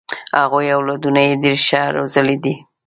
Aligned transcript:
هغوی 0.41 0.67
اولادونه 0.77 1.21
یې 1.27 1.35
ډېر 1.43 1.57
ښه 1.67 1.81
روزلي 1.95 2.37
دي. 2.43 2.53